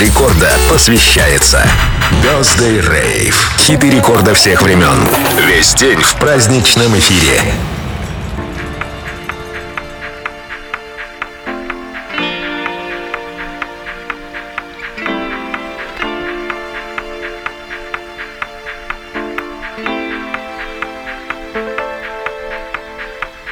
[0.00, 1.60] рекорда посвящается
[2.22, 3.34] Birthday Rave.
[3.58, 4.96] Хиты рекорда всех времен.
[5.46, 7.42] Весь день в праздничном эфире.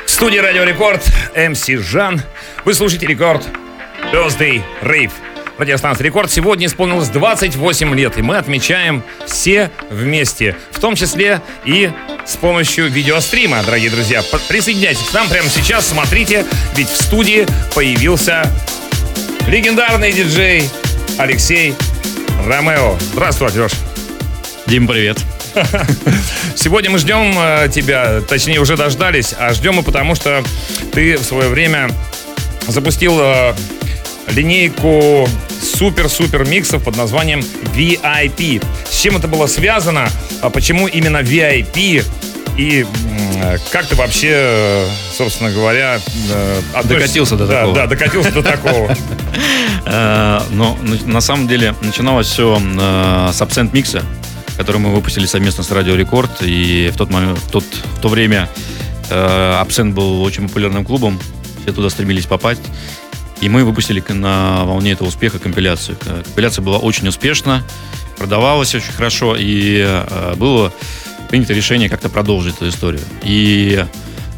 [0.06, 1.05] Студии Радио Рекорд,
[1.36, 2.22] МС Жан.
[2.64, 3.44] Вы слушаете Рекорд
[4.12, 5.12] Birthday Rave.
[5.59, 11.91] Радиостанция Рекорд сегодня исполнилось 28 лет, и мы отмечаем все вместе, в том числе и
[12.27, 14.23] с помощью видеострима, дорогие друзья.
[14.48, 18.52] Присоединяйтесь к нам прямо сейчас, смотрите, ведь в студии появился
[19.48, 20.69] легендарный диджей
[21.16, 21.75] Алексей
[22.45, 22.97] Ромео.
[23.12, 23.73] Здравствуй, Алеш.
[24.66, 25.19] Дим, привет.
[26.55, 30.45] Сегодня мы ждем э, тебя, точнее уже дождались, а ждем мы потому, что
[30.92, 31.89] ты в свое время
[32.69, 33.55] запустил э,
[34.28, 35.27] линейку
[35.77, 37.41] супер-супер миксов под названием
[37.74, 38.64] VIP.
[38.91, 40.08] С чем это было связано?
[40.41, 42.05] А почему именно VIP?
[42.56, 42.86] И
[43.42, 47.74] э, как ты вообще, э, собственно говоря, э, Докатился до Да, такого.
[47.74, 48.96] Да, докатился до такого.
[49.84, 52.58] Но на- на самом деле начиналось все
[53.33, 54.02] с абсент микса,
[54.56, 56.30] который мы выпустили совместно с Радио Рекорд.
[56.42, 57.64] И в тот момент, в, тот,
[57.96, 58.48] в то время
[59.11, 61.20] абсент был очень популярным клубом.
[61.62, 62.62] Все туда стремились попасть.
[63.41, 65.97] И мы выпустили на волне этого успеха компиляцию.
[65.98, 67.62] К- Компиляция была очень успешна,
[68.17, 70.73] продавалась очень хорошо, и э, было
[71.29, 73.03] принято решение как-то продолжить эту историю.
[73.23, 73.84] И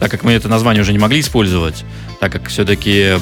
[0.01, 1.85] так как мы это название уже не могли использовать,
[2.21, 3.15] так как все-таки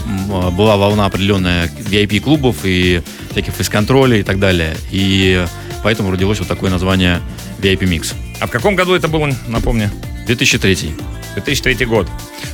[0.53, 4.77] была волна определенная VIP-клубов и всяких фейс-контролей и так далее.
[4.91, 5.45] И
[5.83, 7.21] поэтому родилось вот такое название
[7.61, 8.15] VIP Mix.
[8.41, 9.91] А в каком году это было, напомню?
[10.27, 10.95] 2003.
[11.35, 12.09] 2003 год.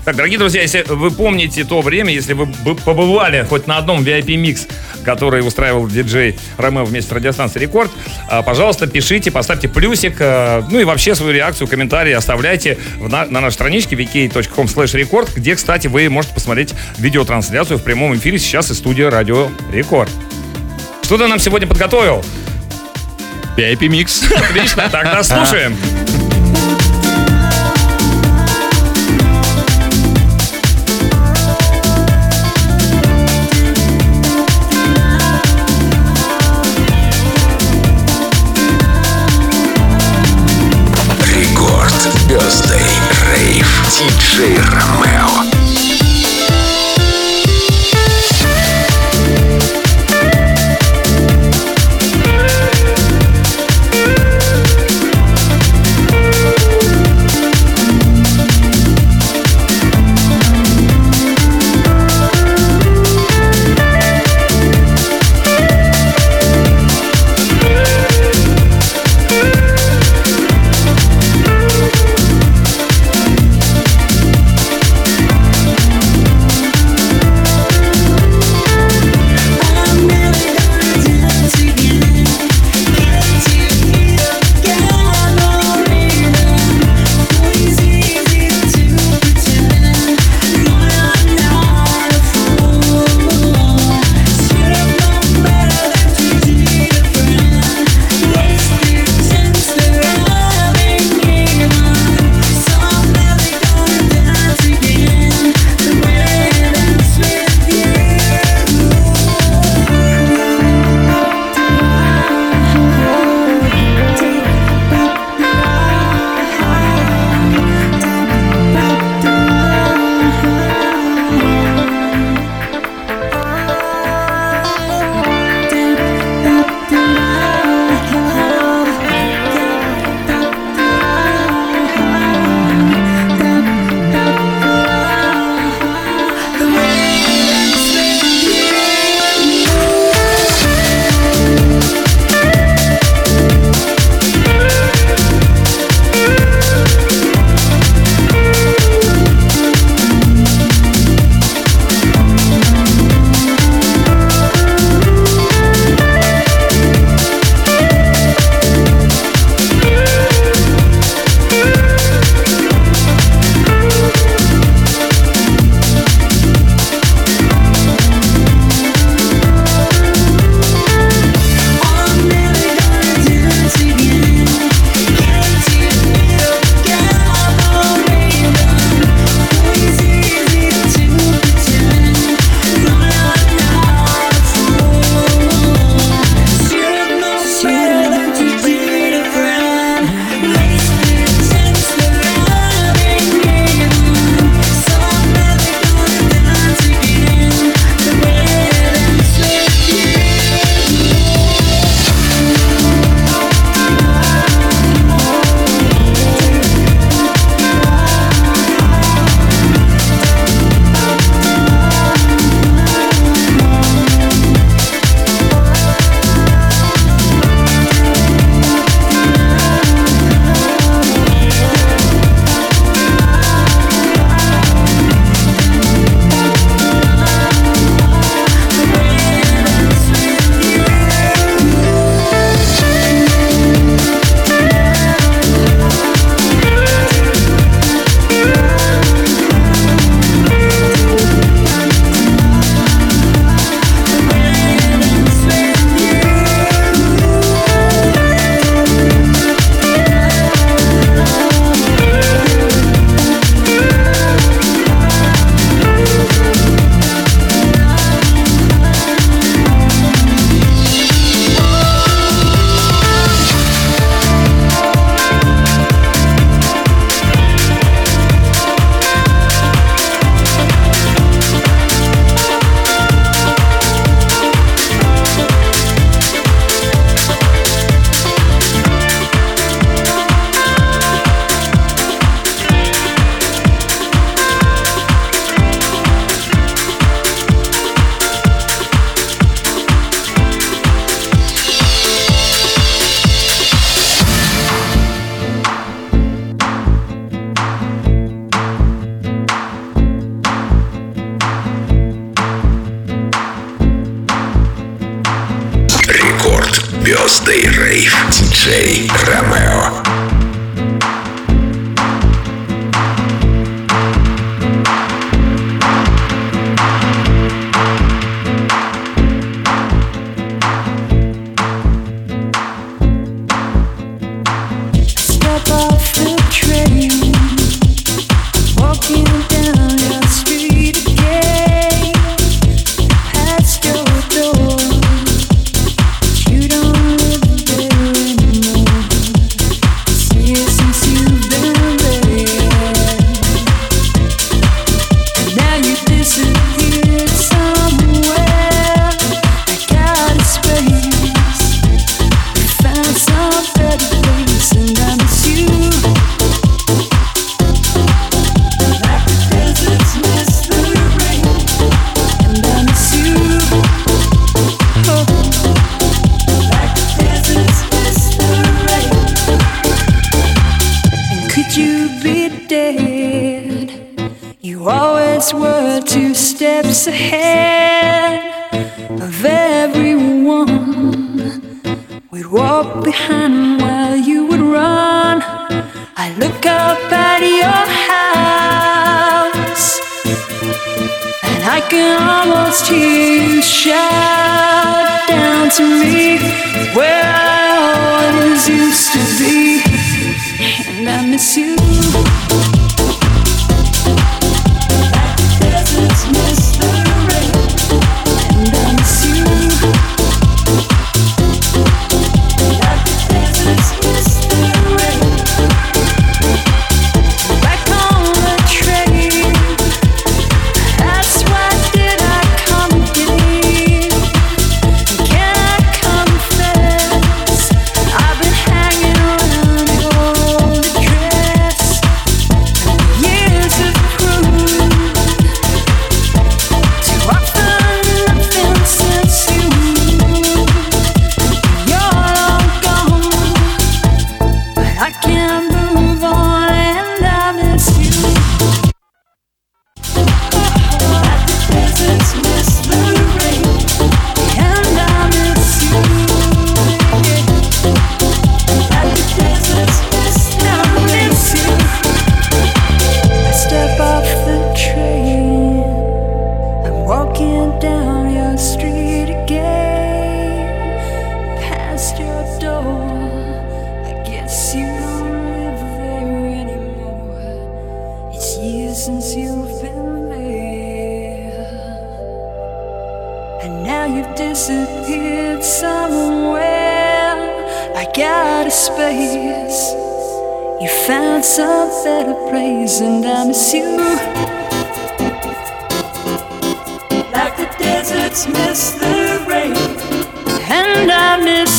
[0.04, 4.02] Так, дорогие друзья, если вы помните то время, если вы бы побывали хоть на одном
[4.02, 4.66] VIP-микс,
[5.04, 7.90] который устраивал диджей Ромео вместе с радиостанцией Рекорд,
[8.28, 13.40] а, пожалуйста, пишите, поставьте плюсик, а, ну и вообще свою реакцию, комментарии оставляйте на, на
[13.40, 18.78] нашей страничке vk.com record, где, кстати, вы можете посмотреть видеотрансляцию в прямом эфире сейчас из
[18.78, 20.10] студии Радио Рекорд.
[21.02, 22.24] Что ты нам сегодня подготовил?
[23.56, 24.24] VIP Mix.
[24.50, 25.76] Отлично, тогда слушаем.
[44.02, 45.51] Диджей Ромео.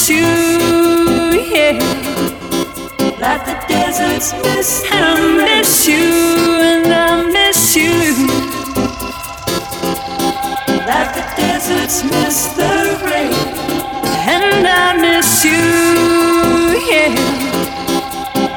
[0.10, 0.26] you,
[1.54, 1.80] yeah.
[3.20, 7.94] Like the desert's mist, and I miss you, and I miss you.
[10.88, 13.34] Like the desert's miss the rain,
[14.28, 15.64] and I miss you,
[16.92, 17.14] yeah.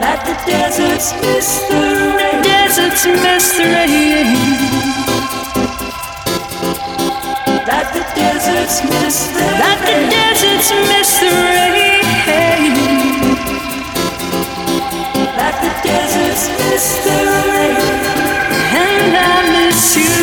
[0.01, 1.81] Like the desert's miss the
[2.17, 2.43] rain.
[2.43, 4.76] The desert's miss the rain.
[7.97, 11.33] the deserts the deserts miss the
[11.73, 12.75] rain.
[15.63, 17.17] The deserts miss the
[17.49, 17.77] rain.
[18.85, 20.17] And I miss you.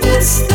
[0.00, 0.51] this.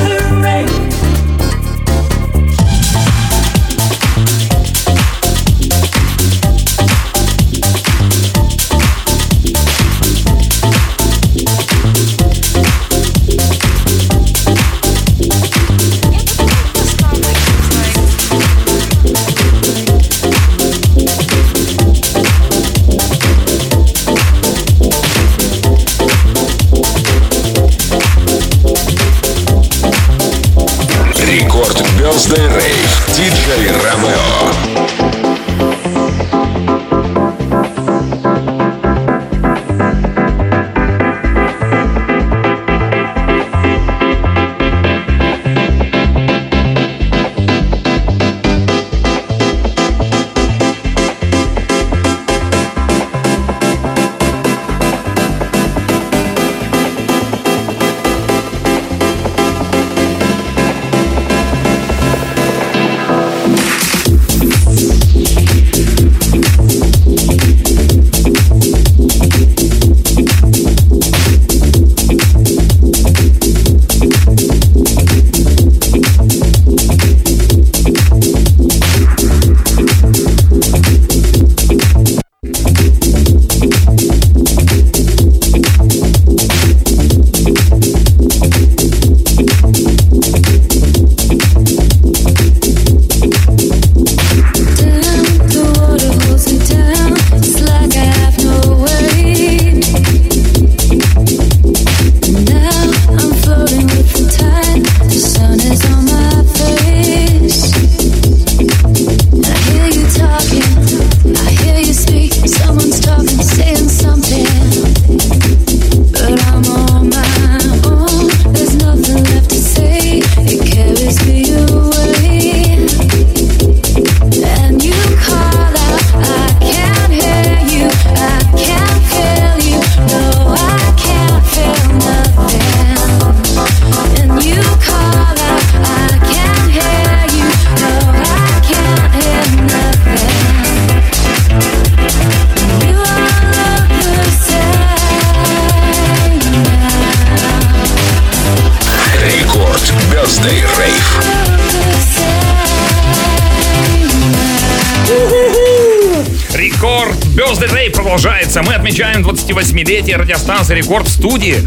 [158.87, 161.57] Отмечаем 28-летие радиостанции «Рекорд» в студии.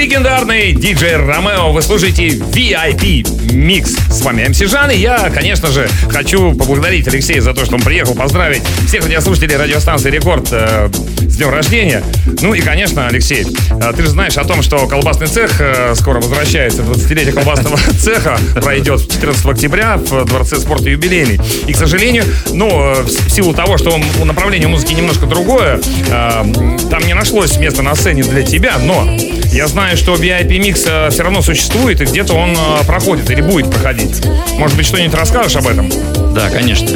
[0.00, 1.72] Легендарный диджей Ромео.
[1.72, 3.98] Вы слушаете VIP Mix.
[4.10, 4.90] С вами МС Жан.
[4.90, 9.58] И я, конечно же, хочу поблагодарить Алексея за то, что он приехал поздравить всех радиослушателей
[9.58, 10.88] радиостанции «Рекорд» э,
[11.20, 12.02] с днем рождения.
[12.40, 16.16] Ну и, конечно, Алексей, э, ты же знаешь о том, что колбасный цех э, скоро
[16.16, 16.80] возвращается.
[16.80, 21.38] 20-летие колбасного цеха пройдет 14 октября в Дворце спорта юбилейный.
[21.66, 25.78] И, к сожалению, ну, э, в силу того, что направление музыки немножко другое,
[26.08, 29.06] там не нашлось места на сцене для тебя, но
[29.52, 34.24] я знаю, что VIP Mix все равно существует, и где-то он проходит или будет проходить.
[34.58, 35.90] Может быть, что-нибудь расскажешь об этом?
[36.34, 36.88] Да, конечно.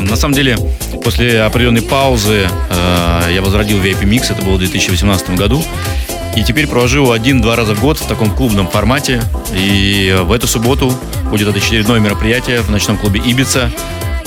[0.00, 0.56] На самом деле,
[1.04, 2.48] после определенной паузы
[3.30, 5.64] я возродил VIP Mix, это было в 2018 году.
[6.36, 9.20] И теперь провожу один-два раза в год в таком клубном формате.
[9.52, 13.70] И в эту субботу будет это очередное мероприятие в ночном клубе Ибица.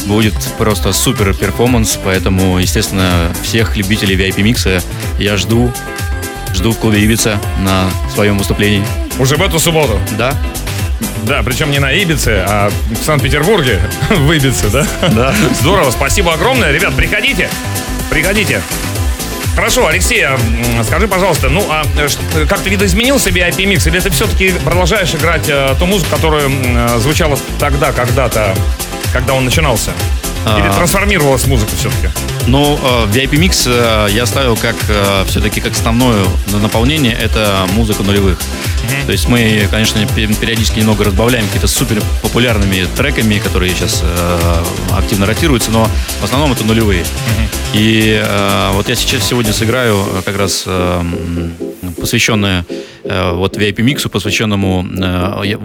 [0.06, 4.84] Будет просто супер перформанс, поэтому, естественно, всех любителей VIP микса
[5.18, 5.72] я жду.
[6.53, 8.83] Жду в клубе Ибица на своем выступлении.
[9.19, 10.00] Уже в эту субботу?
[10.17, 10.33] Да.
[11.24, 13.79] Да, причем не на Ибице, а в Санкт-Петербурге,
[14.10, 14.86] в Ибице, да?
[15.10, 15.33] Да.
[15.60, 16.72] Здорово, спасибо огромное.
[16.72, 17.50] Ребят, приходите,
[18.10, 18.62] приходите.
[19.55, 20.38] Хорошо, Алексей, а,
[20.83, 25.45] скажи, пожалуйста, ну а э, как ты видоизменился VIP Mix, или ты все-таки продолжаешь играть
[25.48, 28.55] а, ту музыку, которая а, звучала тогда, когда-то,
[29.13, 29.91] когда он начинался?
[30.45, 30.74] Или а...
[30.74, 32.10] трансформировалась музыка все-таки?
[32.47, 34.75] Ну, VIP Mix я ставил как
[35.27, 36.25] все-таки как основное
[36.62, 38.38] наполнение, это музыка нулевых.
[38.38, 39.05] Mm-hmm.
[39.05, 44.03] То есть мы, конечно, периодически немного разбавляем какие-то супер популярными треками, которые сейчас
[44.91, 47.03] активно ротируются, но в основном это нулевые.
[47.03, 47.63] Mm-hmm.
[47.73, 51.01] И э, вот я сейчас сегодня сыграю э, как раз э,
[51.91, 52.65] посвященное
[53.03, 55.55] э, вот VIP миксу, посвященному э,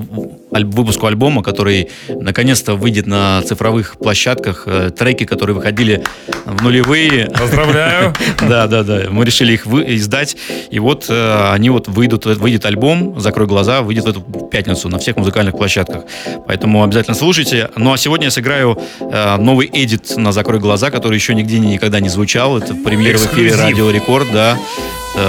[0.64, 4.64] выпуску альбома, который наконец-то выйдет на цифровых площадках.
[4.66, 6.04] Э, треки, которые выходили
[6.44, 7.26] в нулевые.
[7.26, 8.14] Поздравляю.
[8.48, 9.02] Да, да, да.
[9.10, 10.37] Мы решили их издать.
[10.70, 15.16] И вот они вот выйдут, выйдет альбом «Закрой глаза», выйдет в эту пятницу на всех
[15.16, 16.04] музыкальных площадках.
[16.46, 17.68] Поэтому обязательно слушайте.
[17.76, 22.09] Ну а сегодня я сыграю новый эдит на «Закрой глаза», который еще нигде никогда не
[22.09, 22.59] звучал.
[22.59, 24.57] Это премьера в эфире «Радио Рекорд», да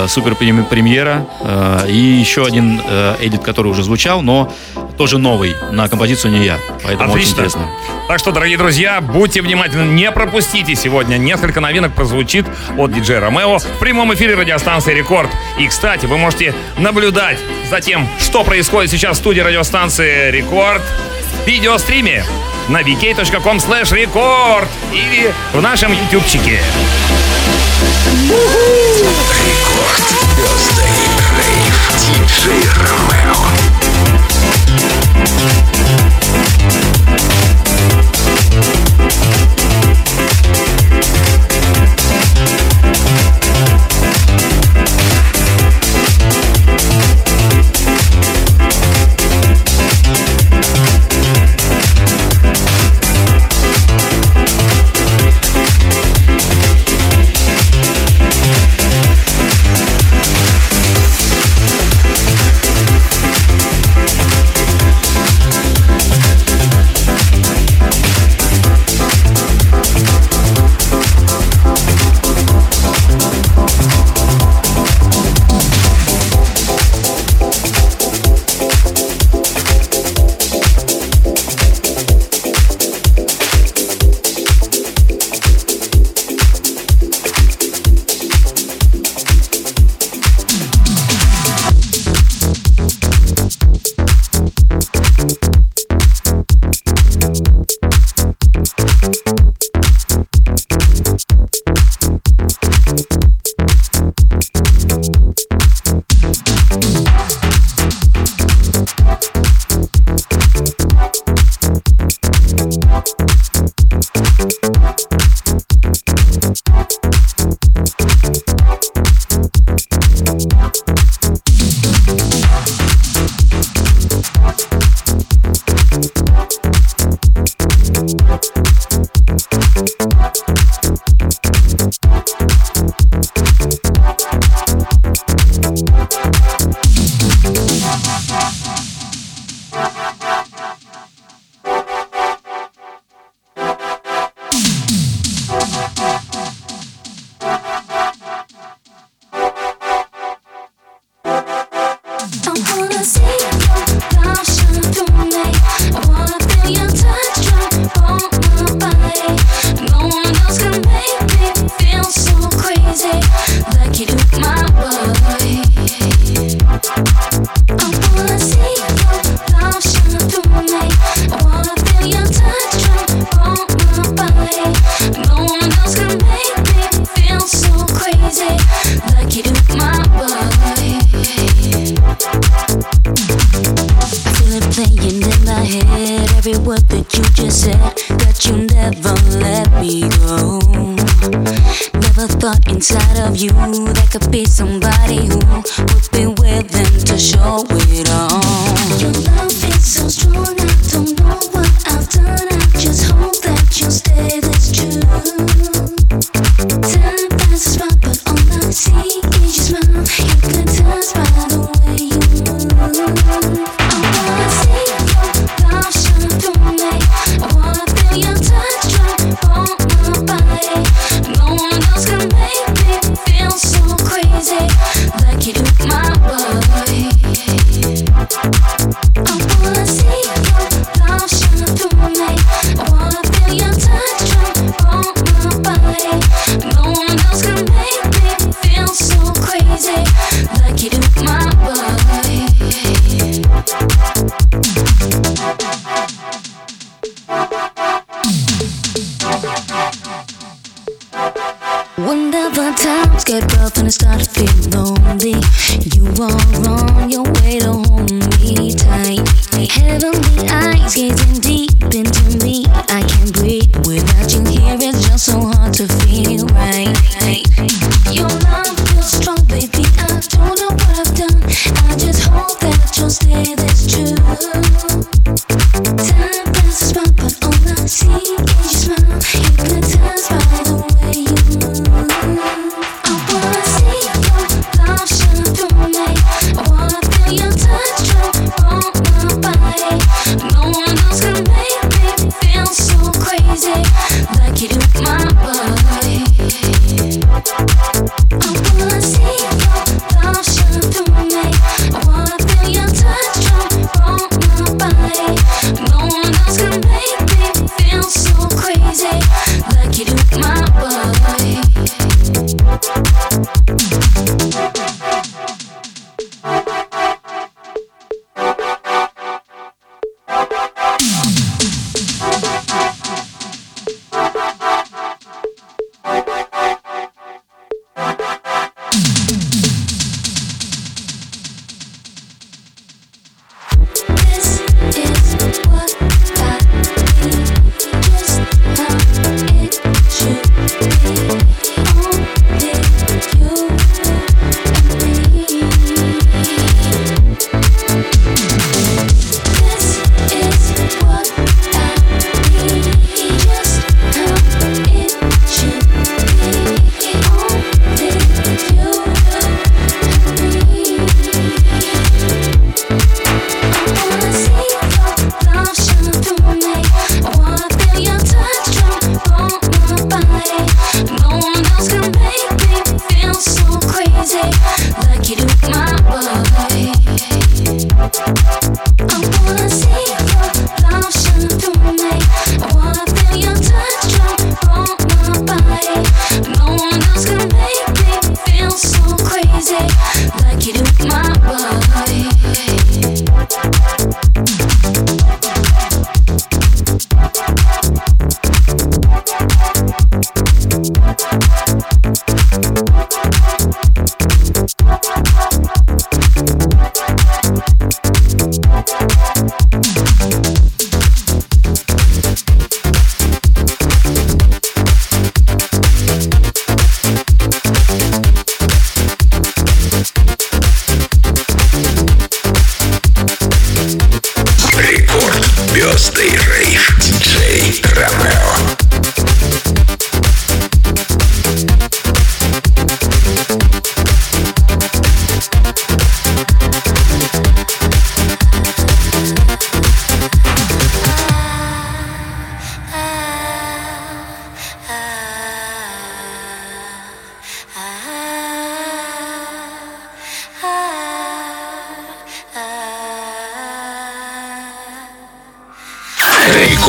[0.07, 1.25] супер премьера
[1.87, 2.79] и еще один
[3.19, 4.51] эдит, который уже звучал, но
[4.97, 6.57] тоже новый, на композицию не я.
[6.83, 7.19] Поэтому Отлично.
[7.19, 7.69] очень интересно.
[8.07, 11.17] Так что, дорогие друзья, будьте внимательны, не пропустите сегодня.
[11.17, 12.45] Несколько новинок прозвучит
[12.77, 15.29] от диджея Ромео в прямом эфире радиостанции Рекорд.
[15.59, 17.37] И, кстати, вы можете наблюдать
[17.69, 20.81] за тем, что происходит сейчас в студии радиостанции Рекорд
[21.43, 22.25] в видеостриме
[22.67, 26.59] на vk.com slash record или в нашем ютубчике.
[29.79, 30.03] Рекорд.
[31.99, 33.35] Диджей Ромео.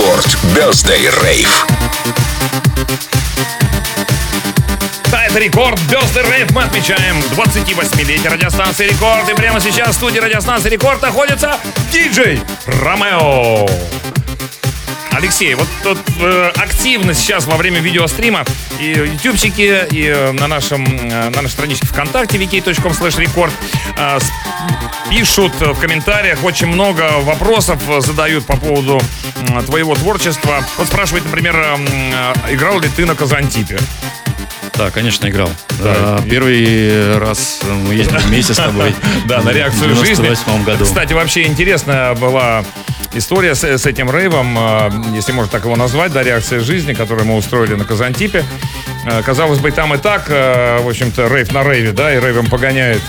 [0.01, 1.67] Рекорд Birthday Rave.
[5.11, 6.51] Да, это рекорд Birthday Rave.
[6.53, 9.29] Мы отмечаем 28-летие радиостанции Рекорд.
[9.29, 11.59] И прямо сейчас в студии радиостанции Рекорд находится
[11.93, 13.69] диджей Ромео.
[15.13, 18.47] Алексей, вот тут э, активно сейчас во время видеострима
[18.79, 23.51] и ютубчики, и э, на, нашем, э, на нашей страничке ВКонтакте vk.com slash record
[23.99, 24.19] э,
[25.11, 28.99] пишут в комментариях очень много вопросов, э, задают по поводу
[29.67, 30.65] твоего творчества.
[30.77, 33.79] Вот спрашивает, например, э, играл ли ты на Казантипе?
[34.77, 35.51] Да, конечно, играл.
[35.83, 36.17] Да.
[36.19, 38.95] Да, Первый раз мы ездили вместе с тобой.
[39.27, 40.23] Да, на реакцию в жизни.
[40.23, 40.85] 98 году.
[40.85, 42.65] Кстати, вообще интересная была
[43.13, 47.27] история с, с этим рейвом, э, если можно так его назвать, да, реакция жизни, которую
[47.27, 48.45] мы устроили на Казантипе.
[49.05, 52.47] Э, Казалось бы, там и так, э, в общем-то, рейв на рейве, да, и рейвом
[52.47, 53.03] погоняет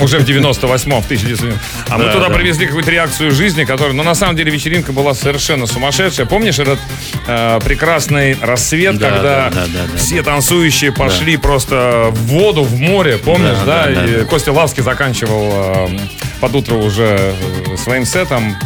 [0.00, 1.54] уже в 98-м, в 1900
[1.88, 2.34] А мы Да, туда да.
[2.34, 3.94] привезли какую-то реакцию жизни, которая...
[3.94, 6.26] Но на самом деле вечеринка была совершенно сумасшедшая.
[6.26, 6.78] Помнишь этот
[7.26, 12.62] э, прекрасный рассвет, Да, когда да, да, да, да, все танцующие пошли просто в воду,
[12.62, 13.86] в море, помнишь, да?
[13.86, 14.24] Да, да, И да.
[14.24, 15.50] Костя Лавский заканчивал
[15.88, 15.98] э,
[16.40, 17.34] под утро уже
[17.72, 18.56] э, своим сетом.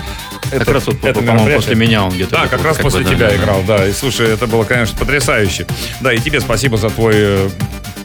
[0.51, 2.33] Как Это- раз вот, это по-моему, после меня он где-то.
[2.33, 3.37] Да, как раз бы, после да, тебя да, да.
[3.37, 3.87] играл, да.
[3.87, 5.67] И слушай, это было, конечно, потрясающе.
[6.01, 7.51] Да, и тебе спасибо за твой э,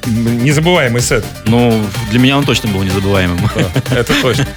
[0.06, 1.26] незабываемый сет.
[1.46, 3.40] Ну, для меня он точно был незабываемым.
[3.56, 4.48] Да, это точно.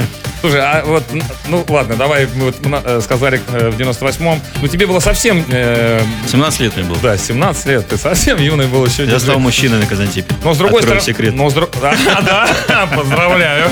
[0.40, 1.02] Слушай, а вот,
[1.48, 6.00] ну ладно, давай, мы вот э, сказали э, в 98-м, ну тебе было совсем, э,
[6.30, 6.96] 17 лет мне было.
[7.02, 9.02] да, 17 лет, ты совсем юный был еще.
[9.02, 9.20] Я диджей.
[9.20, 10.32] стал мужчиной на Казантипе.
[10.44, 11.18] Но с другой Открою стороны...
[11.18, 11.34] секрет.
[11.34, 11.96] Но с друг- Да,
[12.68, 13.68] да, поздравляю.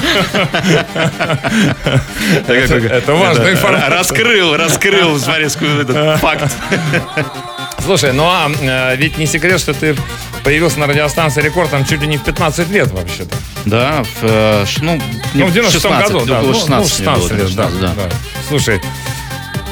[2.49, 3.91] Это важная информация.
[3.91, 6.53] Раскрыл, раскрыл, смотри, этот факт.
[7.87, 9.97] Слушай, ну а э, ведь не секрет, что ты
[10.43, 13.37] появился на радиостанции Рекорд там чуть ли не в 15 лет вообще-то.
[13.65, 14.97] Да, в, э, ш- ну,
[15.35, 16.39] не Ну, в 96 16, году, да.
[16.41, 17.93] около ну, 16 ну, мне 16 было, лет, да, 16, да.
[17.95, 18.11] да.
[18.49, 18.81] Слушай,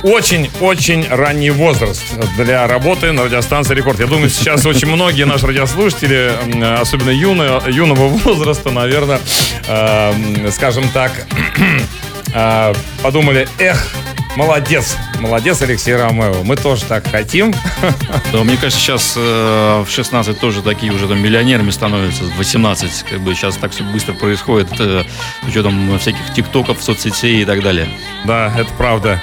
[0.05, 2.05] очень-очень ранний возраст
[2.37, 3.99] для работы на радиостанции Рекорд.
[3.99, 6.33] Я думаю, сейчас очень многие наши радиослушатели,
[6.81, 9.19] особенно юные, юного возраста, наверное,
[9.67, 11.11] э, скажем так,
[12.35, 13.95] э, подумали, эх,
[14.37, 17.55] молодец, молодец, Алексей Ромео, мы тоже так хотим.
[18.33, 23.05] Да, мне кажется, сейчас э, в 16 тоже такие уже там миллионерами становятся, в 18,
[23.05, 25.05] как бы сейчас так все быстро происходит, э,
[25.45, 27.89] с учетом всяких тиктоков, соцсетей и так далее.
[28.25, 29.23] Да, это правда.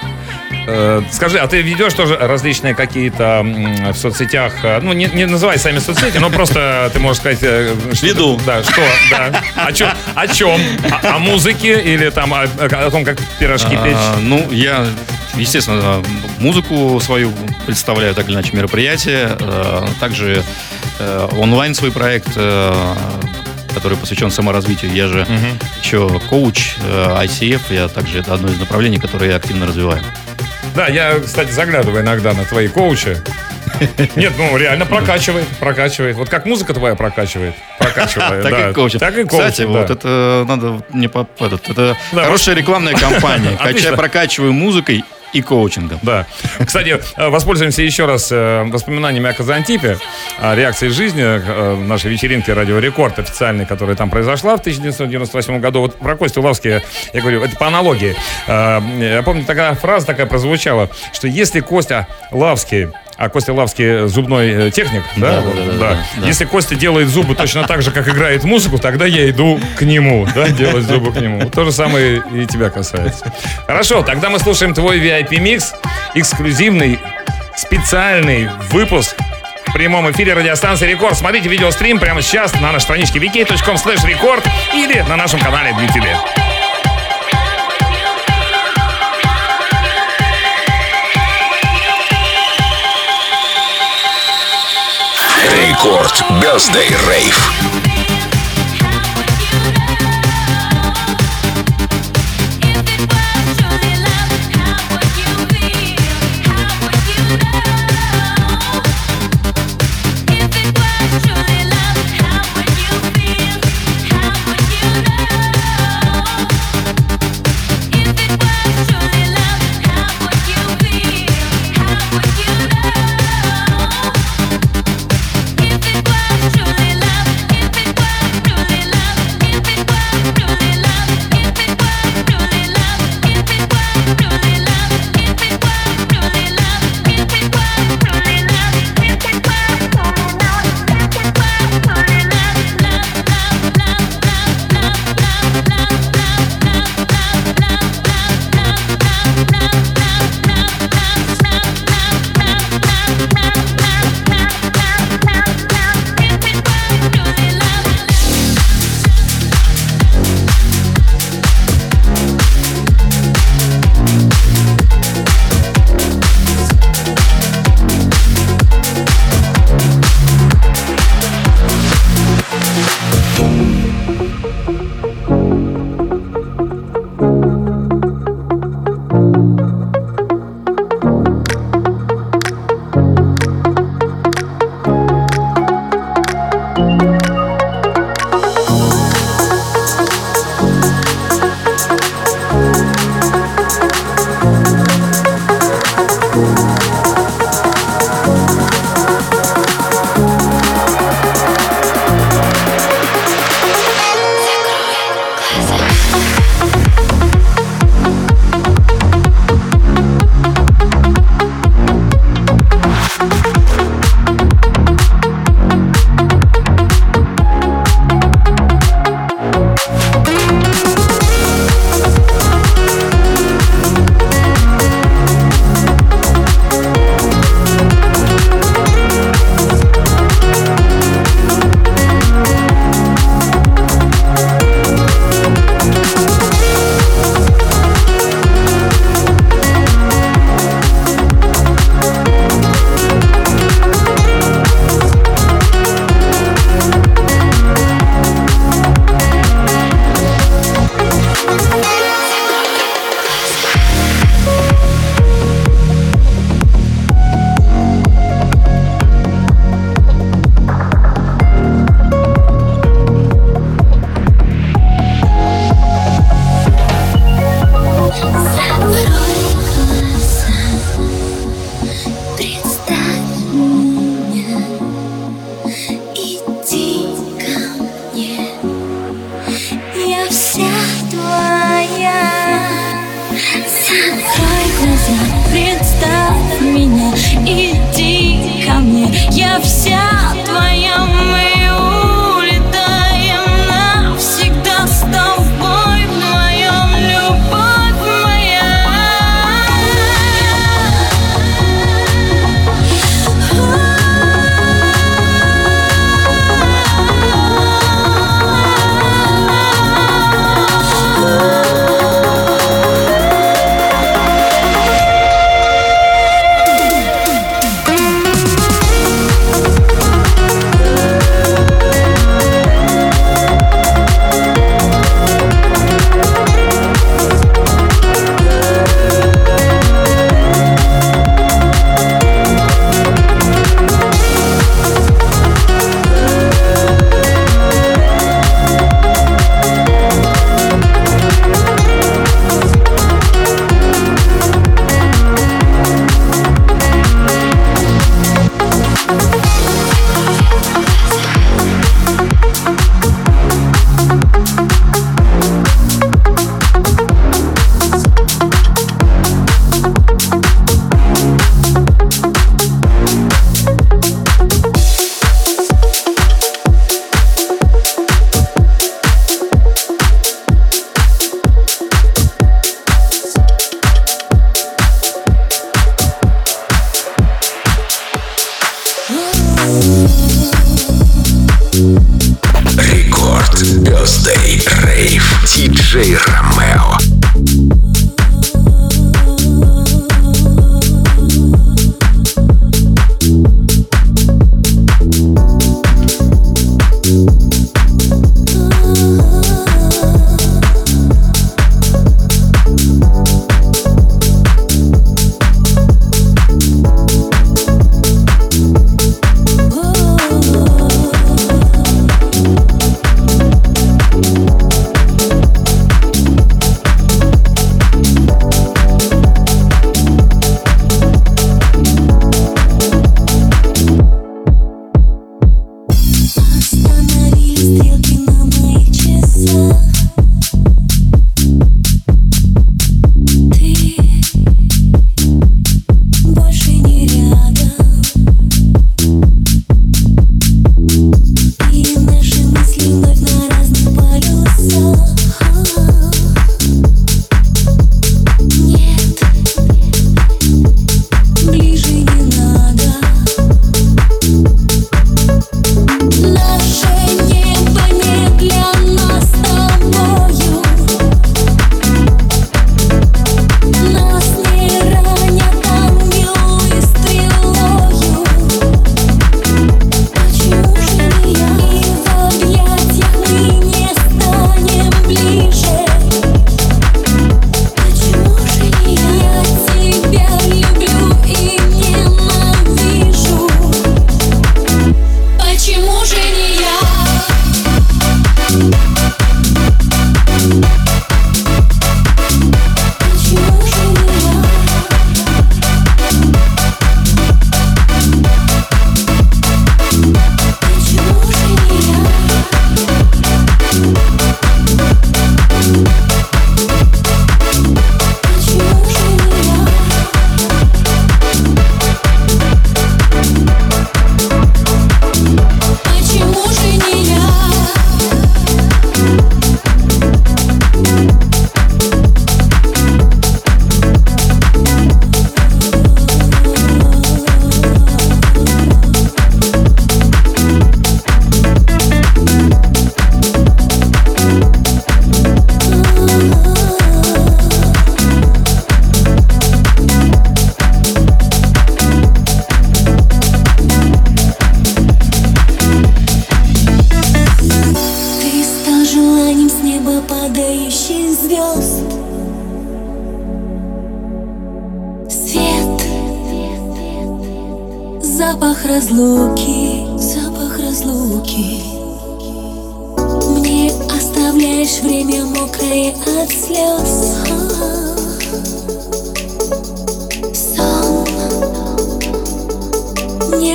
[0.67, 5.57] Э, Скажи, а ты ведешь тоже различные какие-то в соцсетях, э, ну, не, не называй
[5.57, 7.39] сами соцсети, но просто ты можешь сказать...
[7.41, 8.37] э, что Веду.
[8.37, 9.41] ты- Да, что, да.
[9.55, 9.89] О чем?
[10.15, 10.61] О чем?
[11.03, 13.95] О, о музыке или там о, о том, как пирожки печь?
[13.95, 14.85] А, ну, я,
[15.35, 16.03] естественно,
[16.39, 17.31] музыку свою
[17.65, 19.37] представляю так или иначе мероприятие.
[19.99, 20.43] Также
[21.37, 22.27] онлайн свой проект,
[23.73, 24.93] который посвящен саморазвитию.
[24.93, 25.25] Я же
[25.81, 30.01] еще коуч ICF, я также это одно из направлений, которое я активно развиваю.
[30.75, 33.17] Да, я, кстати, заглядываю иногда на твои коучи.
[34.15, 36.15] Нет, ну реально прокачивает, прокачивает.
[36.15, 38.43] Вот как музыка твоя прокачивает, прокачивает.
[38.43, 38.93] Так и коуч.
[38.93, 43.57] Так и коуч, Кстати, вот это надо мне по- этот, это хорошая рекламная кампания.
[43.57, 45.99] Качай, прокачиваю музыкой и коучингом.
[46.01, 46.25] Да.
[46.65, 49.97] Кстати, э, воспользуемся еще раз э, воспоминаниями о Казантипе,
[50.39, 55.81] о реакции жизни э, нашей вечеринки «Радио Рекорд» официальной, которая там произошла в 1998 году.
[55.81, 56.81] Вот про Костю Лавски,
[57.13, 58.15] я говорю, это по аналогии.
[58.47, 62.89] Я помню, такая фраза такая прозвучала, что если Костя Лавский
[63.21, 65.41] а Костя Лавский зубной э, техник, да?
[65.41, 66.25] Да, да, да, да, да.
[66.25, 70.27] Если Костя делает зубы точно так же, как играет музыку, тогда я иду к нему,
[70.33, 71.47] да, делать зубы к нему.
[71.51, 73.31] То же самое и тебя касается.
[73.67, 75.75] Хорошо, тогда мы слушаем твой VIP-микс,
[76.15, 76.99] эксклюзивный,
[77.55, 79.15] специальный выпуск
[79.67, 81.15] в прямом эфире радиостанции Рекорд.
[81.15, 85.79] Смотрите видеострим прямо сейчас на нашей страничке vk.com slash record или на нашем канале в
[85.79, 86.40] YouTube.
[95.83, 97.70] Рекорд Бездей Рейв.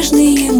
[0.06, 0.55] Нежные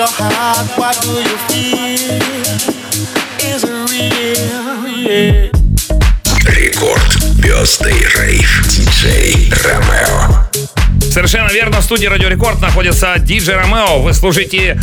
[0.00, 2.20] your heart, what do you feel?
[3.52, 4.88] Is it real?
[4.96, 5.50] Yeah.
[6.46, 7.10] Рекорд.
[7.36, 8.48] Birthday Rave.
[8.66, 10.46] Диджей Ромео.
[11.12, 14.00] Совершенно верно, в студии Радио Рекорд находится диджей Ромео.
[14.00, 14.80] Вы слушаете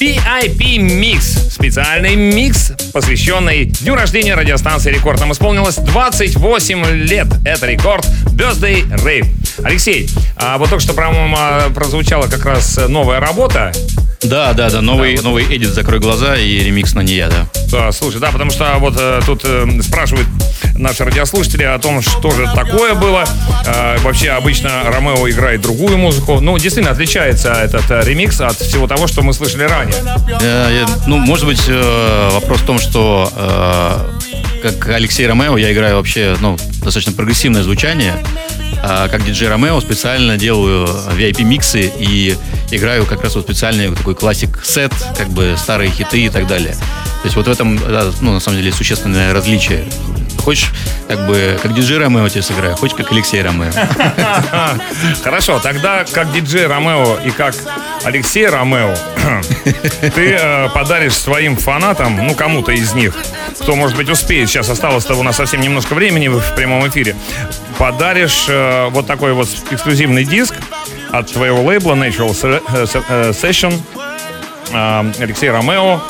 [0.00, 1.50] VIP Mix.
[1.50, 5.20] Специальный микс, посвященный дню рождения радиостанции Рекорд.
[5.20, 7.26] Нам исполнилось 28 лет.
[7.44, 9.26] Это Рекорд Birthday Rave.
[9.62, 11.36] Алексей, а вот только что, по-моему,
[11.74, 13.72] прозвучала как раз новая работа.
[14.24, 17.46] Да, да, да, новый, новый эдит «Закрой глаза» и ремикс на нея, да.
[17.70, 20.26] Да, слушай, да, потому что вот э, тут э, спрашивают
[20.76, 23.24] наши радиослушатели о том, что же такое было.
[23.66, 26.40] Э, вообще обычно Ромео играет другую музыку.
[26.40, 29.96] Ну, действительно, отличается этот э, ремикс от всего того, что мы слышали ранее.
[30.40, 35.72] Э, я- ну, может быть, э, вопрос в том, что э, как Алексей Ромео я
[35.72, 38.14] играю вообще ну, достаточно прогрессивное звучание.
[38.82, 42.36] А как диджей Ромео специально делаю VIP-миксы и
[42.70, 46.74] играю как раз вот специальный такой классик-сет, как бы старые хиты и так далее.
[47.24, 49.84] То есть вот в этом, да, ну, на самом деле, существенное различие.
[50.42, 50.70] Хочешь,
[51.08, 53.72] как бы, как диджей Ромео тебе сыграю, хочешь, как Алексей Ромео.
[55.24, 57.54] Хорошо, тогда как диджей Ромео и как
[58.04, 58.94] Алексей Ромео,
[60.14, 63.14] ты э, подаришь своим фанатам, ну, кому-то из них,
[63.58, 67.16] кто, может быть, успеет, сейчас осталось-то у нас совсем немножко времени в прямом эфире,
[67.78, 70.54] подаришь э, вот такой вот эксклюзивный диск
[71.18, 73.74] от твоего лейбла Natural Se- э, Se- э, Session
[74.72, 76.00] э, Алексей Ромео.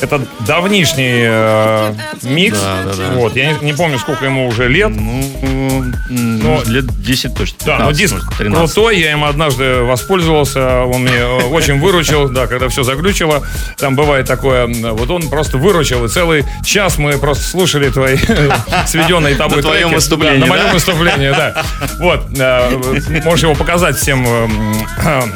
[0.00, 2.58] Это давнишний э, микс.
[2.60, 3.10] Да, да, да.
[3.14, 4.90] Вот, я не, не помню, сколько ему уже лет.
[4.94, 7.56] Ну, ну, лет 10 точно.
[7.64, 8.74] Да, но 15, диск может, 13.
[8.74, 13.42] крутой, я им однажды воспользовался, он мне э, очень выручил, да, когда все заглючило,
[13.78, 18.16] там бывает такое, вот он просто выручил, и целый час мы просто слушали твои
[18.86, 19.94] сведенные тобой На твоем треки.
[19.94, 21.64] выступлении, На моем выступлении, да.
[21.98, 25.32] Вот, э, можешь его показать всем м,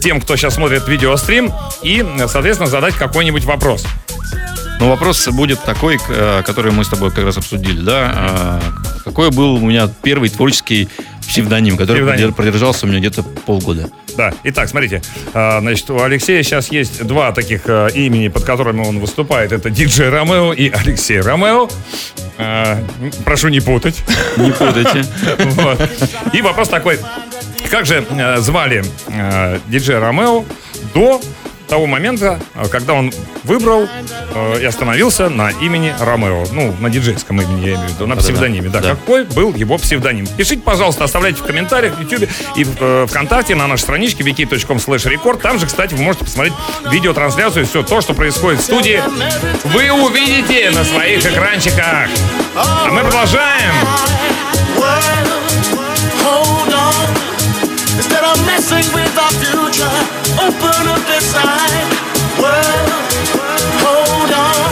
[0.00, 3.84] тем, кто сейчас смотрит видеострим, и, соответственно, задать какой-нибудь вопрос.
[4.80, 8.12] Ну, вопрос будет такой, э, который мы с тобой как раз обсудили, да.
[8.14, 8.60] А,
[9.04, 10.88] Какой был у меня первый творческий
[11.28, 12.28] псевдоним, который Псевдоним.
[12.28, 13.90] продер- продержался у меня где-то полгода.
[14.16, 15.02] Да, итак, смотрите,
[15.34, 19.52] а, значит, у Алексея сейчас есть два таких имени, под которыми он выступает.
[19.52, 21.68] Это диджей Ромео и Алексей Ромео.
[23.24, 24.02] Прошу не путать.
[24.38, 25.04] Не путайте.
[26.32, 26.98] И вопрос такой,
[27.70, 30.44] как же э, звали э, диджея Ромео
[30.94, 31.20] до
[31.70, 33.12] того момента, э, когда он
[33.44, 33.88] выбрал
[34.34, 36.46] э, и остановился на имени Ромео.
[36.52, 38.68] Ну, на диджейском имени, я имею в виду, на псевдониме.
[38.68, 38.80] Да.
[38.80, 38.90] Да.
[38.90, 40.26] Какой был его псевдоним?
[40.26, 45.06] Пишите, пожалуйста, оставляйте в комментариях в YouTube и э, ВКонтакте на нашей страничке wiki.com slash
[45.06, 45.40] record.
[45.40, 46.54] Там же, кстати, вы можете посмотреть
[46.90, 49.00] видеотрансляцию, все то, что происходит в студии,
[49.64, 52.08] вы увидите на своих экранчиках.
[52.56, 53.72] А мы продолжаем.
[57.99, 57.99] Hold on.
[57.99, 59.95] Instead of messing with our future,
[60.39, 61.87] open up inside.
[62.39, 62.91] World,
[63.83, 64.71] hold on.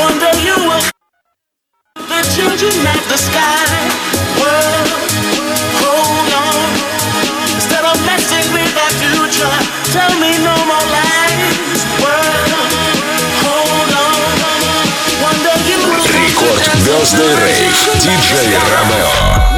[0.00, 0.82] One day you will.
[1.96, 3.64] The children of the sky.
[4.40, 4.88] World,
[5.80, 6.68] hold on.
[7.54, 9.56] Instead of messing with our future,
[9.92, 11.80] tell me no more lies.
[12.00, 12.52] World,
[13.44, 14.36] hold on.
[15.22, 16.06] One day you will.
[16.12, 17.72] Рекорд Birthday Rave.
[18.02, 19.55] Диджей Ромео.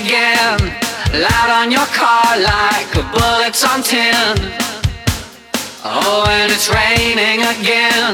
[0.00, 0.58] Again.
[1.12, 4.36] Loud on your car like a bullets on tin.
[5.84, 8.12] Oh, and it's raining again.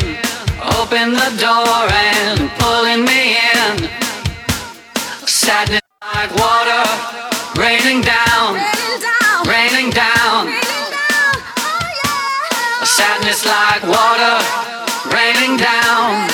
[0.79, 3.89] Open the door and pulling me in.
[5.27, 5.83] Sadness
[6.15, 6.85] like water,
[7.59, 8.55] raining down,
[9.47, 10.55] raining down.
[12.79, 14.37] Oh, Sadness like water,
[15.11, 16.32] raining down,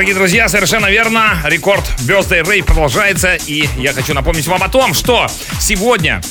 [0.00, 1.42] дорогие друзья, совершенно верно.
[1.44, 3.34] Рекорд Birthday Rave продолжается.
[3.34, 5.26] И я хочу напомнить вам о том, что
[5.60, 6.22] сегодня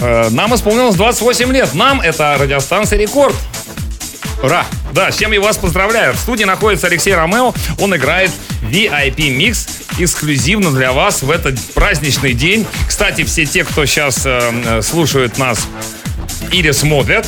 [0.00, 1.72] э, нам исполнилось 28 лет.
[1.72, 3.36] Нам это радиостанция Рекорд.
[4.42, 4.66] Ура!
[4.92, 6.14] Да, с чем я вас поздравляю.
[6.14, 7.54] В студии находится Алексей Ромео.
[7.78, 8.32] Он играет
[8.62, 9.68] VIP микс
[10.00, 12.66] эксклюзивно для вас в этот праздничный день.
[12.88, 15.68] Кстати, все те, кто сейчас э, э, слушают нас
[16.50, 17.24] или смотрят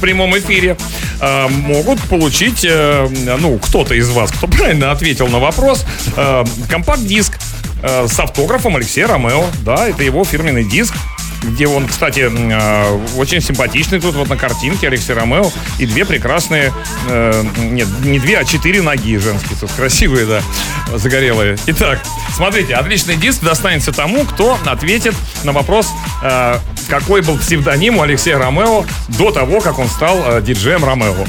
[0.00, 0.78] в прямом эфире,
[1.20, 3.06] э, могут получить, э,
[3.38, 5.84] ну, кто-то из вас, кто правильно ответил на вопрос,
[6.16, 7.38] э, компакт-диск
[7.82, 9.44] э, с автографом Алексея Ромео.
[9.62, 10.94] Да, это его фирменный диск
[11.42, 16.72] где он, кстати, э, очень симпатичный тут вот на картинке Алексей Ромео и две прекрасные,
[17.08, 20.42] э, нет, не две, а четыре ноги женские тут красивые, да,
[20.96, 21.56] загорелые.
[21.66, 22.00] Итак,
[22.34, 25.14] смотрите, отличный диск достанется тому, кто ответит
[25.44, 25.88] на вопрос,
[26.22, 31.26] э, какой был псевдоним у Алексея Ромео до того, как он стал диджеем Ромео.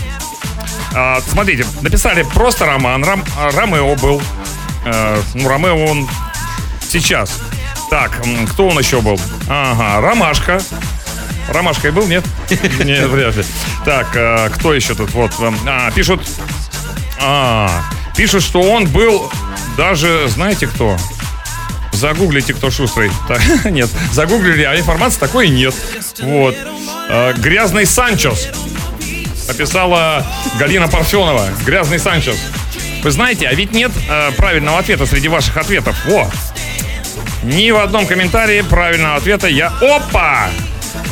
[0.94, 4.22] А, смотрите, написали просто Роман, Ром- Ромео был.
[5.36, 6.10] Ну, Ромео он
[6.90, 7.40] сейчас.
[7.92, 8.22] Так,
[8.52, 9.20] кто он еще был?
[9.50, 10.62] Ага, Ромашка.
[11.50, 12.24] Ромашкой был, нет?
[12.86, 13.44] Нет, вряд ли.
[13.84, 15.12] Так, э, кто еще тут?
[15.12, 16.22] Вот, эм, а, пишут...
[17.20, 17.84] А,
[18.16, 19.30] пишут, что он был
[19.76, 20.96] даже, знаете кто?
[21.92, 23.12] Загуглите, кто шустрый.
[23.28, 25.76] Так, нет, загуглили, а информации такой нет.
[26.22, 26.56] Вот.
[27.10, 28.48] Э, Грязный Санчос.
[29.50, 30.26] Написала
[30.58, 31.50] Галина Парфенова.
[31.66, 32.38] Грязный Санчос.
[33.04, 35.98] Вы знаете, а ведь нет э, правильного ответа среди ваших ответов.
[36.06, 36.32] Во!
[37.44, 39.68] Ни в одном комментарии правильного ответа я...
[39.82, 40.50] Опа!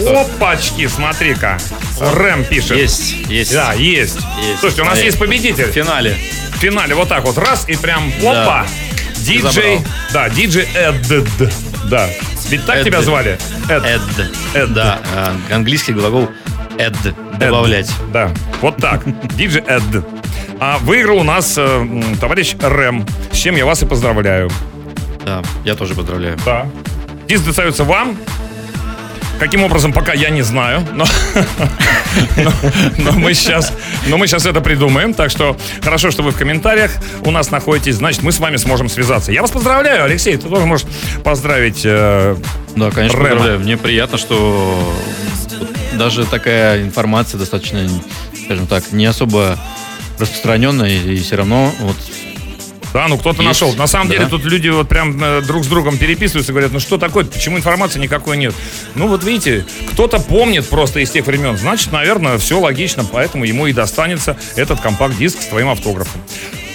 [0.08, 1.58] Опачки, смотри-ка.
[2.00, 2.78] Рэм пишет.
[2.78, 3.54] Есть, есть.
[3.54, 4.20] Да, есть.
[4.42, 4.60] Есть.
[4.60, 5.06] Слушайте, у нас Смотри.
[5.06, 5.66] есть победитель.
[5.66, 6.16] В финале.
[6.56, 8.66] в финале вот так вот раз и прям опа.
[9.18, 9.80] Диджей,
[10.14, 10.96] да, диджей Эд,
[11.86, 12.10] да.
[12.50, 12.86] Ведь так Эд.
[12.86, 13.38] тебя звали?
[13.70, 13.84] Эд.
[13.86, 14.02] Эд.
[14.54, 14.74] Эд.
[14.74, 16.30] Да, а, английский глагол
[16.78, 17.90] add, добавлять.
[17.90, 18.12] Эд.
[18.12, 19.04] Да, вот так.
[19.36, 19.84] Диджей Эд.
[20.60, 24.50] А выиграл у нас э, товарищ Рэм, с чем я вас и поздравляю.
[25.30, 26.38] Да, я тоже поздравляю.
[26.44, 26.68] Да.
[27.28, 28.18] Диск достается вам.
[29.40, 31.06] Каким образом, пока я не знаю, но,
[32.36, 32.52] но,
[32.98, 33.72] но мы сейчас,
[34.08, 35.14] но мы сейчас это придумаем.
[35.14, 37.96] Так что хорошо, что вы в комментариях у нас находитесь.
[37.96, 39.32] Значит, мы с вами сможем связаться.
[39.32, 40.36] Я вас поздравляю, Алексей.
[40.36, 40.88] Ты тоже можешь
[41.24, 41.82] поздравить.
[41.86, 42.36] э,
[42.76, 43.30] Да, конечно, Рэма.
[43.30, 43.60] поздравляю.
[43.60, 44.94] Мне приятно, что
[45.94, 47.88] даже такая информация достаточно,
[48.46, 49.58] скажем так, не особо
[50.18, 51.96] распространенная, и все равно вот
[52.94, 53.76] Да, ну кто-то Есть, нашел.
[53.76, 54.16] На самом да.
[54.16, 57.58] деле тут люди вот прям э, друг с другом переписываются, говорят, ну что такое, почему
[57.58, 58.56] информации никакой нет?
[58.96, 63.68] Ну вот видите, кто-то помнит просто из тех времен, значит, наверное, все логично, поэтому ему
[63.68, 66.22] и достанется этот компакт-диск с твоим автографом.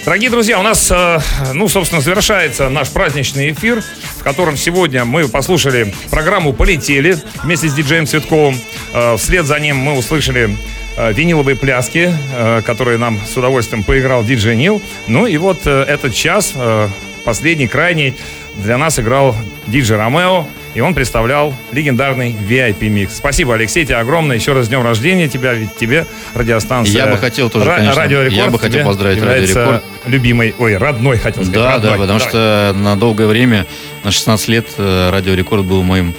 [0.05, 1.19] Дорогие друзья, у нас, э,
[1.53, 3.83] ну, собственно, завершается наш праздничный эфир,
[4.19, 8.59] в котором сегодня мы послушали программу «Полетели» вместе с диджеем Цветковым.
[8.93, 10.55] Э, Вслед за ним мы услышали
[10.97, 14.81] виниловые пляски, э, которые нам с удовольствием поиграл диджей Нил.
[15.07, 16.87] Ну и вот э, этот час, э,
[17.23, 18.15] последний, крайний,
[18.55, 19.35] для нас играл
[19.67, 23.15] диджей Ромео, и он представлял легендарный VIP-микс.
[23.15, 24.35] Спасибо, Алексей, тебе огромное.
[24.37, 26.93] Еще раз с днем рождения тебя, ведь тебе радиостанция...
[26.93, 29.83] Я бы хотел тоже, Ра- конечно, Радио Рекорд я бы хотел поздравить является Радио Рекорд.
[30.05, 31.53] любимой, ой, родной, хотел сказать.
[31.53, 31.91] Да, родной.
[31.91, 32.29] да, потому Давай.
[32.29, 33.65] что на долгое время,
[34.03, 36.13] на 16 лет, э, Радио Рекорд был моим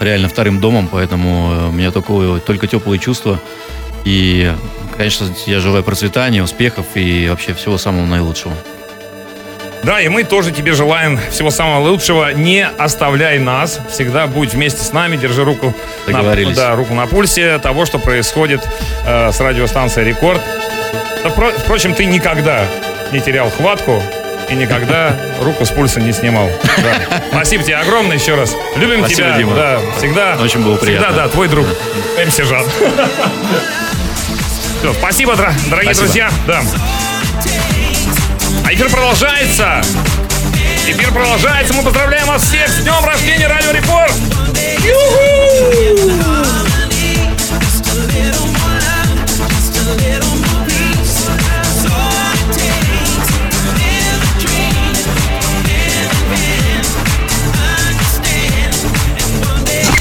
[0.00, 3.40] реально вторым домом, поэтому э, у меня только, только теплые чувства.
[4.04, 4.52] И,
[4.96, 8.54] конечно, я желаю процветания, успехов и вообще всего самого наилучшего.
[9.84, 12.32] Да, и мы тоже тебе желаем всего самого лучшего.
[12.32, 13.78] Не оставляй нас.
[13.90, 15.16] Всегда будь вместе с нами.
[15.16, 15.74] Держи руку
[16.06, 16.22] на,
[16.54, 18.66] да, руку на пульсе того, что происходит
[19.06, 20.40] э, с радиостанцией Рекорд.
[21.22, 22.66] Да, впро- впрочем, ты никогда
[23.12, 24.02] не терял хватку
[24.48, 26.48] и никогда руку с пульса не снимал.
[26.78, 27.20] Да.
[27.30, 28.54] Спасибо тебе огромное еще раз.
[28.76, 29.36] Любим Спасибо, тебя.
[29.36, 29.54] Дима.
[29.54, 30.38] Да, всегда.
[30.40, 31.08] Очень было приятно.
[31.08, 31.66] Всегда, да, твой друг.
[32.26, 32.64] МС Жан.
[34.84, 36.04] Всё, спасибо, дорогие Спасибо.
[36.04, 36.30] друзья.
[36.46, 36.62] Да.
[38.66, 39.80] А эфир продолжается.
[40.86, 41.72] Эфир продолжается.
[41.72, 44.12] Мы поздравляем вас всех с днем рождения Радио Рекорд.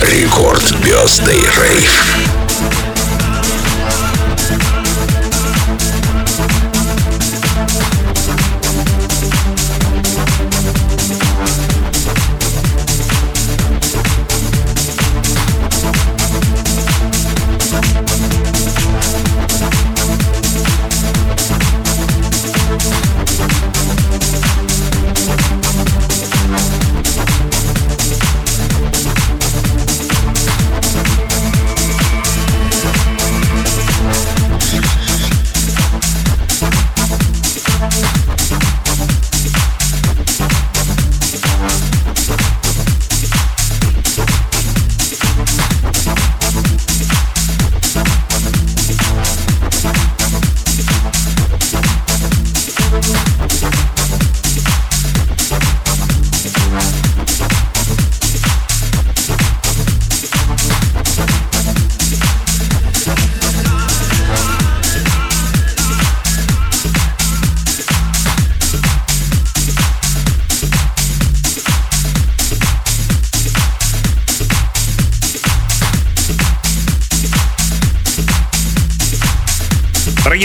[0.01, 2.32] Рекорд Birthday Рейв.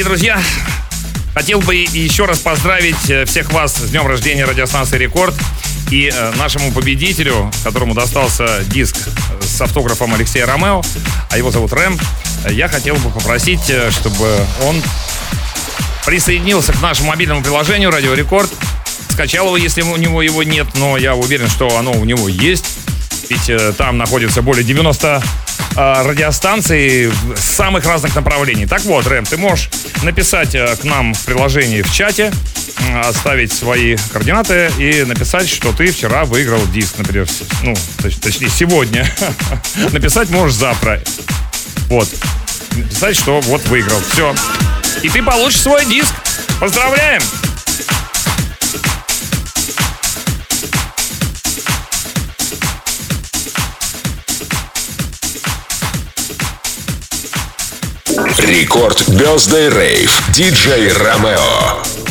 [0.09, 0.41] Друзья,
[1.35, 5.35] хотел бы еще раз поздравить э, всех вас с днем рождения радиостанции Рекорд
[5.91, 8.97] и э, нашему победителю, которому достался диск
[9.43, 10.81] с автографом Алексея Ромео,
[11.31, 11.99] а его зовут Рэм.
[12.49, 14.83] Я хотел бы попросить, э, чтобы он
[16.07, 18.51] присоединился к нашему мобильному приложению Радио Рекорд,
[19.11, 22.65] скачал его, если у него его нет, но я уверен, что оно у него есть.
[23.29, 25.48] Ведь там находится более 90 э,
[25.79, 28.67] радиостанций с самых разных направлений.
[28.67, 29.71] Так вот, Рэм, ты можешь
[30.03, 32.33] написать э, к нам в приложении в чате,
[33.05, 37.27] оставить свои координаты и написать, что ты вчера выиграл диск, например,
[37.63, 39.09] ну, точ- точнее, сегодня.
[39.93, 41.01] Написать можешь завтра.
[41.89, 42.09] Вот.
[42.73, 44.01] Написать, что вот выиграл.
[44.11, 44.35] Все.
[45.03, 46.13] И ты получишь свой диск.
[46.61, 47.23] Поздравляем!
[58.39, 60.23] Рекорд Birthday Рейв.
[60.33, 62.08] Диджей Ромео.